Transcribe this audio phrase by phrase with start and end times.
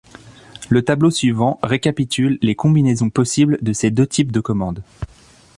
[0.69, 4.81] Le tableau suivant récapitule les combinaisons possibles de ces deux types de commandes.